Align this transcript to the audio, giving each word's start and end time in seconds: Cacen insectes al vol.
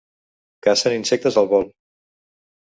Cacen 0.67 0.95
insectes 1.01 1.37
al 1.43 1.51
vol. 1.53 1.69